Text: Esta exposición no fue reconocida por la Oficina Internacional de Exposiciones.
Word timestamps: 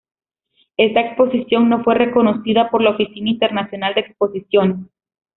Esta 0.77 0.99
exposición 0.99 1.69
no 1.69 1.83
fue 1.83 1.93
reconocida 1.93 2.71
por 2.71 2.81
la 2.81 2.89
Oficina 2.89 3.29
Internacional 3.29 3.93
de 3.93 4.01
Exposiciones. 4.01 4.77